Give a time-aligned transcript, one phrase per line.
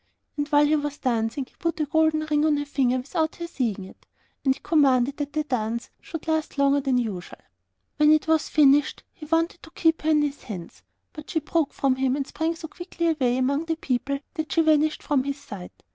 [0.35, 3.45] And while he was dancing, he put a gold ring on her finger without her
[3.45, 4.07] seeing it,
[4.43, 7.37] and he commanded that the dance should last longer than usual.
[7.97, 10.81] When it was finished he wanted to keep her hands in his,
[11.13, 14.61] but she broke from him, and sprang so quickly away among the people that she
[14.63, 15.83] vanished from his sight.